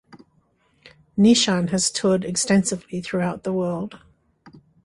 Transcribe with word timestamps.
Neeshan 1.15 1.69
has 1.69 1.91
toured 1.91 2.25
extensively 2.25 3.01
throughout 3.01 3.43
the 3.43 3.53
world. 3.53 3.99